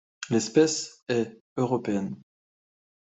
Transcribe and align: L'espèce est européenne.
L'espèce 0.31 1.03
est 1.09 1.37
européenne. 1.57 2.15